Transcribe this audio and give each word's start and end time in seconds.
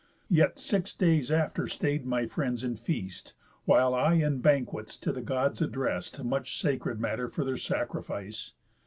Yet 0.31 0.57
six 0.57 0.95
days 0.95 1.31
after 1.31 1.67
stay'd 1.67 2.07
my 2.07 2.25
friends 2.25 2.63
in 2.63 2.75
feast, 2.75 3.35
While 3.65 3.93
I 3.93 4.13
in 4.13 4.39
banquets 4.41 4.97
to 4.97 5.11
the 5.11 5.21
Gods 5.21 5.61
addrest 5.61 6.23
Much 6.25 6.59
sacred 6.59 6.99
matter 6.99 7.29
for 7.29 7.43
their 7.45 7.55
sacrifice. 7.57 8.53